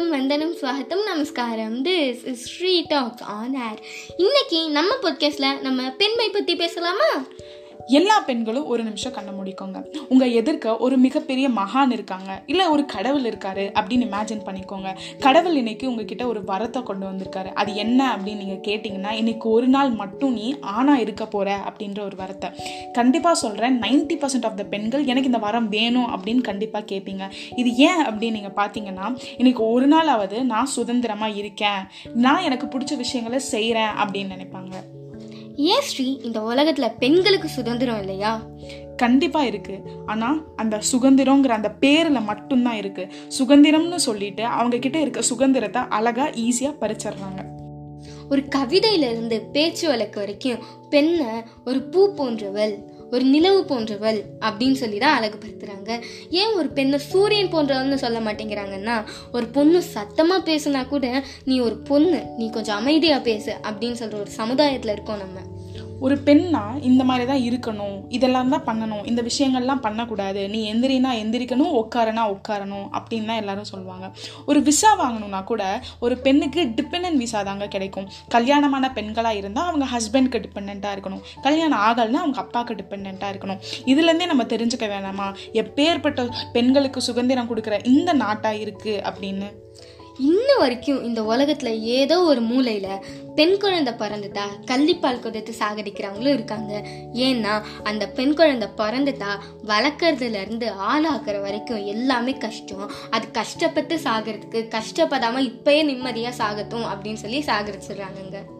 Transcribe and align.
வந்தனம் 0.00 0.54
ஸ்வாகத்தம் 0.54 1.02
நமஸ்காரம். 1.02 1.84
This 1.84 2.26
is 2.26 2.46
she 2.46 2.84
talks 2.88 3.22
on 3.22 3.54
air 3.54 3.80
இன்னைக்கு 4.16 4.70
நம்ம 4.70 4.94
பாட்காஸ்ட்ல 5.02 5.60
நம்ம 5.60 5.90
பெண்மை 5.90 6.28
பத்தி 6.28 6.56
பேசலாமா? 6.56 7.24
எல்லா 7.86 8.20
பெண்களும் 8.20 8.66
ஒரு 8.66 8.82
நிமிஷம் 8.82 9.12
கண்ணை 9.12 9.32
முடிக்கோங்க. 9.32 9.84
உங்க 10.08 10.26
எதிர்க்க 10.26 10.76
ஒரு 10.76 10.96
மிகப்பெரிய 10.96 11.48
மகான் 11.48 11.92
இருக்காங்க. 11.92 12.42
இல்ல 12.46 12.70
ஒரு 12.70 12.84
கடவுள் 12.84 13.22
இருக்காரு 13.22 13.64
அப்படின்னு 13.80 14.06
இமேஜின் 14.08 14.44
பண்ணிக்கோங்க. 14.46 14.96
கடவுள் 15.18 15.56
இன்னைக்கு 15.56 15.88
உங்ககிட்ட 15.88 16.26
ஒரு 16.26 16.40
வரத்தை 16.40 16.82
கொண்டு 16.82 17.06
வந்திருக்காரு. 17.06 17.52
அது 17.52 17.74
என்ன 17.74 18.16
அப்படின்னு 18.16 18.36
நீங்க 18.36 18.70
கேட்டீங்கன்னா 18.70 19.10
இன்னைக்கு 19.10 19.50
ஒரு 19.50 19.68
நாள் 19.68 19.90
மட்டும் 19.90 20.32
நீ 20.32 20.54
ஆணா 20.80 20.94
இருக்க 20.94 21.26
போற 21.26 21.58
அப்படின்ற 21.68 22.00
ஒரு 22.00 22.16
வரத்தை. 22.16 22.50
கண்டிப்பா 22.92 23.34
சொல்றேன் 23.34 23.80
நைன்டி 23.80 24.16
பர்சன்ட் 24.16 24.44
ஆஃப் 24.44 24.56
த 24.56 24.64
பெண்கள் 24.64 25.04
எனக்கு 25.04 25.24
இந்த 25.24 25.38
வரம் 25.38 25.68
வேணும் 25.68 26.08
அப்படின்னு 26.16 26.40
கண்டிப்பா 26.40 26.78
கேட்பீங்க 26.78 27.30
இது 27.56 27.76
ஏன் 27.76 28.04
அப்படின்னு 28.06 28.30
நீங்க 28.30 28.52
பாத்தீங்கன்னா 28.56 29.16
இன்னைக்கு 29.36 29.70
ஒரு 29.70 29.88
நாளாவது 29.88 30.42
நான் 30.42 30.66
சுதந்திரமா 30.66 31.26
இருக்கேன். 31.26 31.82
நான் 32.14 32.42
எனக்கு 32.42 32.78
பிடிச்ச 32.78 32.96
விஷயங்களை 32.96 33.38
செய்கிறேன் 33.38 33.94
அப்படின்னு 34.02 34.34
நினைப்பாங்க. 34.36 34.95
ஏன் 35.56 35.80
ஸ்ரீ 35.80 36.20
இந்த 36.22 36.40
உலகத்துல 36.40 36.92
பெண்களுக்கு 36.98 37.48
சுதந்திரம் 37.48 37.98
இல்லையா? 37.98 38.46
கண்டிப்பா 38.96 39.44
இருக்கு. 39.44 39.80
ஆனா 40.06 40.42
அந்த 40.56 40.80
சுதந்திரங்கிற 40.92 41.48
அந்த 41.48 41.74
பேர்ல 41.80 42.22
மட்டும்தான் 42.22 42.76
இருக்கு. 42.76 43.08
சுதந்திரம்னு 43.38 43.94
சொல்லிட்டு 43.94 44.44
அவங்க 44.44 44.78
கிட்ட 44.78 45.00
இருக்க 45.00 45.22
சுதந்திரத்தை 45.22 45.82
அழகா 45.88 46.26
ஈஸியா 46.28 46.74
பறிச்சிடுறாங்க. 46.80 47.54
ஒரு 48.30 48.42
கவிதையில 48.42 49.10
இருந்து 49.10 49.40
பேச்சு 49.40 49.88
வழக்கு 49.88 50.18
வரைக்கும் 50.18 50.58
பெண்ணை 50.90 51.26
ஒரு 51.64 51.82
பூ 51.82 52.14
போன்றவள் 52.14 52.78
ஒரு 53.10 53.24
நிலவு 53.24 53.64
போன்றவள் 53.64 54.24
அப்படின்னு 54.40 54.72
சொல்லி 54.72 54.98
தான் 54.98 55.22
அழகுபடுத்துறாங்க. 55.22 56.00
ஏன் 56.30 56.54
ஒரு 56.54 56.68
பெண்ணை 56.68 56.98
சூரியன் 56.98 57.52
போன்றவள்னு 57.52 57.94
சொல்ல 57.94 58.20
மாட்டேங்கிறாங்கன்னா 58.20 59.04
ஒரு 59.32 59.46
பொண்ணு 59.46 59.82
சத்தமாக 59.82 60.46
பேசுனா 60.52 60.88
கூட 60.88 61.24
நீ 61.44 61.58
ஒரு 61.60 61.76
பொண்ணு 61.76 62.22
நீ 62.36 62.50
கொஞ்சம் 62.50 62.76
அமைதியாக 62.76 63.22
பேசு 63.22 63.52
அப்படின்னு 63.62 64.00
சொல்கிற 64.02 64.20
ஒரு 64.20 64.30
சமுதாயத்தில் 64.30 64.92
இருக்கோம் 64.92 65.16
நம்ம. 65.16 65.55
ஒரு 66.04 66.14
பெண்ணா 66.26 66.62
இந்த 66.88 67.02
மாதிரி 67.04 67.24
தான் 67.30 67.42
இருக்கணும் 67.48 67.96
இதெல்லாம் 68.16 68.50
தான் 68.54 68.64
பண்ணணும் 68.68 69.04
இந்த 69.10 69.20
விஷயங்கள்லாம் 69.28 69.82
பண்ணக்கூடாது. 69.86 70.48
நீ 70.48 70.60
எந்திரினா 70.72 71.12
எந்திரிக்கணும் 71.22 71.74
உட்காரனா 71.80 72.24
உட்காரணும் 72.34 72.86
அப்படின்னு 72.98 73.30
தான் 73.30 73.40
எல்லாரும் 73.42 73.70
சொல்லுவாங்க. 73.72 74.06
ஒரு 74.46 74.62
விசா 74.62 74.90
வாங்கணும்னா 75.02 75.40
கூட 75.44 75.62
ஒரு 76.00 76.16
பெண்ணுக்கு 76.26 76.62
டிபெண்டன்ட் 76.80 77.20
விசா 77.24 77.42
தாங்க 77.42 77.68
கிடைக்கும். 77.74 78.08
கல்யாணமான 78.28 78.92
பெண்களாக 78.98 79.40
இருந்தால் 79.40 79.68
அவங்க 79.70 79.88
ஹஸ்பண்ட்க்கு 79.94 80.42
டிபெண்ட்டாக 80.46 80.94
இருக்கணும். 80.96 81.22
கல்யாணம் 81.48 81.82
ஆகலைன்னா 81.88 82.22
அவங்க 82.24 82.40
அப்பாவுக்கு 82.44 82.78
டிபெண்ட்டாக 82.82 83.32
இருக்கணும். 83.34 83.60
இதுலேருந்தே 83.92 84.26
நம்ம 84.32 84.46
தெரிஞ்சுக்க 84.54 84.88
வேணாமா? 84.94 85.28
எப்பேற்பட்ட 85.62 86.28
பெண்களுக்கு 86.52 87.02
சுதந்திரம் 87.08 87.50
கொடுக்குற 87.50 87.78
இந்த 87.84 88.12
நாட்டாக 88.12 88.62
இருக்குது 88.64 89.02
அப்படின்னு. 89.10 89.50
இன்ன 90.18 90.54
வரைக்கும் 90.58 91.04
இந்த 91.04 91.22
உலகத்துல 91.22 91.80
ஏதோ 91.80 92.22
ஒரு 92.22 92.42
மூலையில 92.42 92.98
பெண் 93.34 93.58
குழந்தை 93.58 93.94
பிறந்துட்டா 93.94 94.40
கள்ளிப்பால் 94.66 95.20
கொடுத்து 95.20 95.54
சாகடிக்கிறவங்களும் 95.58 96.32
இருக்காங்க. 96.32 96.84
ஏன்னா 97.12 97.62
அந்த 97.82 98.08
பெண் 98.08 98.34
குழந்தை 98.34 98.68
பிறந்துட்டா 98.76 99.38
வளர்க்கறதுல 99.66 100.40
இருந்து 100.40 100.72
ஆளாக்குற 100.72 101.40
வரைக்கும் 101.40 101.86
எல்லாமே 101.86 102.32
கஷ்டம். 102.32 102.90
அது 103.10 103.30
கஷ்டப்பட்டு 103.30 103.96
சாகிறதுக்கு 103.96 104.68
கஷ்டப்படாம 104.68 105.38
இப்பயே 105.38 105.82
நிம்மதியா 105.90 106.32
சாகட்டும் 106.38 106.86
அப்படின்னு 106.92 107.14
சொல்லி 107.14 107.40
சாகரிச்சிடுறாங்கங்க 107.40 108.54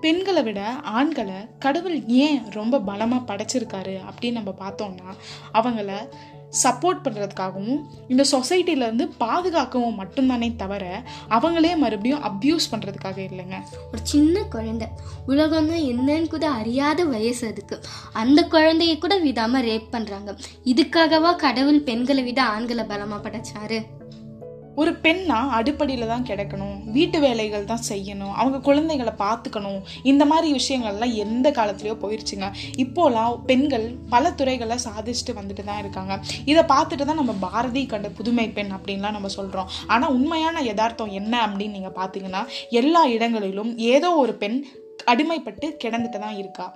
பெண்களை 0.00 0.42
விட 0.42 0.60
ஆண்களை 0.82 1.34
கடவுள் 1.58 2.06
ஏன் 2.06 2.42
ரொம்ப 2.50 2.80
பலமாக 2.80 3.34
படைச்சிருக்காரு 3.34 3.98
அப்படின்னு 4.10 4.32
நம்ம 4.32 4.54
பார்த்தோம்னா 4.58 5.10
அவங்கள 5.54 5.90
சப்போர்ட் 6.62 7.02
பண்ணுறதுக்காகவும் 7.04 7.80
இந்த 8.08 8.24
சொசைட்டிலேருந்து 8.32 9.04
பாதுகாக்கவும் 9.18 9.98
மட்டும்தானே 10.00 10.56
தவிர 10.56 11.02
அவங்களே 11.28 11.76
மறுபடியும் 11.76 12.24
அப்யூஸ் 12.24 12.68
பண்ணுறதுக்காக 12.70 13.18
இல்லைங்க. 13.28 13.58
ஒரு 13.92 14.02
சின்ன 14.02 14.42
குழந்தை. 14.42 14.88
உலகம்னா 15.28 15.78
என்னன்னு 15.92 16.28
கூட 16.28 16.50
அறியாத 16.50 17.04
வயசு 17.04 17.46
அதுக்கு. 17.48 17.78
அந்த 18.12 18.46
குழந்தைய 18.50 18.98
கூட 18.98 19.16
விடாமல் 19.18 19.64
ரேப் 19.64 19.88
பண்ணுறாங்க 19.92 20.36
இதுக்காகவா 20.64 21.36
கடவுள் 21.36 21.80
பெண்களை 21.80 22.22
விட 22.22 22.42
ஆண்களை 22.42 22.84
பலமாக 22.84 23.28
படைச்சாரு? 23.28 23.80
ஒரு 24.74 24.90
பெண்ணா 25.04 25.38
அடிப்படையில் 25.58 26.10
தான் 26.10 26.26
கிடக்கணும் 26.28 26.76
வீட்டு 26.92 27.20
வேலைகள் 27.20 27.68
தான் 27.70 27.84
செய்யணும் 27.88 28.34
அவங்க 28.40 28.58
குழந்தைகளை 28.58 29.12
பார்த்துக்கணும். 29.22 29.80
இந்த 30.02 30.24
மாதிரி 30.24 30.48
விஷயங்கள்லாம் 30.58 31.14
எந்த 31.24 31.50
காலத்துலேயோ 31.50 31.96
போயிடுச்சுங்க 32.02 32.48
இப்போலாம் 32.84 33.34
பெண்கள் 33.50 33.86
பல 34.08 34.32
துறைகளை 34.32 34.78
சாதிச்சுட்டு 34.86 35.34
வந்துட்டு 35.38 35.64
தான் 35.64 35.78
இருக்காங்க. 35.78 36.20
இதை 36.44 36.62
பார்த்துட்டு 36.74 37.04
தான் 37.04 37.20
நம்ம 37.22 37.32
பாரதி 37.46 37.86
கண்ட 37.86 38.10
புதுமை 38.18 38.48
பெண் 38.58 38.72
அப்படின்லாம் 38.78 39.16
நம்ம 39.18 39.30
சொல்கிறோம் 39.38 39.70
ஆனால் 39.86 40.14
உண்மையான 40.18 40.62
யதார்த்தம் 40.62 41.16
என்ன 41.22 41.34
அப்படின்னு 41.46 41.76
நீங்கள் 41.78 41.98
பார்த்தீங்கன்னா 42.00 42.44
எல்லா 42.70 43.06
இடங்களிலும் 43.16 43.76
ஏதோ 43.76 44.10
ஒரு 44.16 44.34
பெண் 44.34 44.64
அடிமைப்பட்டு 45.10 45.66
கிடந்துட்டு 45.82 46.18
தான் 46.24 46.36
இருக்கா? 46.40 46.66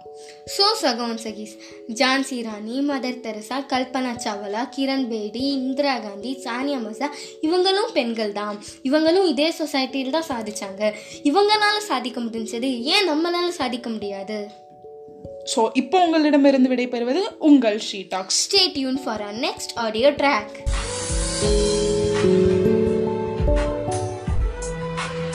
சோ 0.54 0.66
சகோன் 0.82 1.20
சகீஸ். 1.24 1.54
ஜான்சி 2.00 2.38
ராணி 2.46 2.76
மதர் 2.88 3.20
தெரசா 3.24 3.58
கல்பனா 3.72 4.12
சாவ்லா 4.24 4.62
கிரண் 4.76 5.06
பேடி 5.12 5.44
இந்திரா 5.60 5.94
காந்தி 6.06 6.32
சானியா 6.44 6.80
மிர்சா 6.84 7.08
இவங்களும் 7.48 7.92
பெண்கள் 7.98 8.34
தான் 8.40 8.58
இவங்களும் 8.88 9.30
இதே 9.32 9.48
சொசைட்டியில் 9.60 10.16
தான் 10.18 10.30
சாதிச்சாங்க. 10.32 10.92
இவங்கனால 11.30 11.76
சாதிக்க 11.90 12.20
முடிஞ்சது 12.26 12.70
ஏன் 12.94 13.08
நம்மளால 13.10 13.48
சாதிக்க 13.60 13.88
முடியாது? 13.96 14.38
ஸோ 15.52 15.62
இப்போ 15.80 15.96
உங்களிடமிருந்து 16.04 16.70
விடைபெறுவது 16.72 17.22
உங்கள் 17.48 17.78
she 17.88 17.98
talks. 18.12 18.38
Stay 18.46 18.62
tuned 18.76 19.00
for 19.04 19.24
our 19.26 19.36
next 19.46 19.74
audio 19.84 20.10
track 20.20 20.54